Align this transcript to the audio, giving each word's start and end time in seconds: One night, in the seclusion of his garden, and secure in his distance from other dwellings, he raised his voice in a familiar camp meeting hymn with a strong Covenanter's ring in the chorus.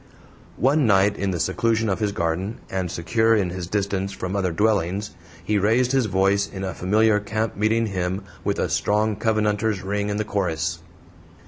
One 0.57 0.87
night, 0.87 1.15
in 1.15 1.29
the 1.29 1.39
seclusion 1.39 1.87
of 1.87 1.99
his 1.99 2.11
garden, 2.11 2.57
and 2.71 2.89
secure 2.89 3.35
in 3.35 3.51
his 3.51 3.67
distance 3.67 4.11
from 4.11 4.35
other 4.35 4.51
dwellings, 4.51 5.11
he 5.43 5.59
raised 5.59 5.91
his 5.91 6.07
voice 6.07 6.47
in 6.51 6.63
a 6.63 6.73
familiar 6.73 7.19
camp 7.19 7.55
meeting 7.55 7.85
hymn 7.85 8.23
with 8.43 8.57
a 8.57 8.67
strong 8.67 9.15
Covenanter's 9.15 9.83
ring 9.83 10.09
in 10.09 10.17
the 10.17 10.25
chorus. 10.25 10.79